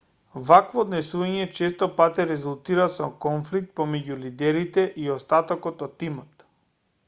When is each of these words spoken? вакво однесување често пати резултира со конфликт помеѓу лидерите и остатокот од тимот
вакво 0.45 0.79
однесување 0.85 1.43
често 1.57 1.87
пати 1.99 2.25
резултира 2.31 2.87
со 2.95 3.11
конфликт 3.27 3.69
помеѓу 3.81 4.19
лидерите 4.25 4.89
и 5.05 5.09
остатокот 5.19 5.89
од 5.91 5.97
тимот 6.05 6.47